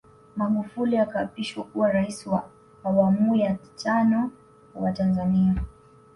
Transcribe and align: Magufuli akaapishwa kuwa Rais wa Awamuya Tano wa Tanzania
Magufuli 0.35 0.97
akaapishwa 0.97 1.63
kuwa 1.63 1.91
Rais 1.91 2.27
wa 2.27 2.49
Awamuya 2.83 3.57
Tano 3.75 4.31
wa 4.75 4.91
Tanzania 4.91 5.55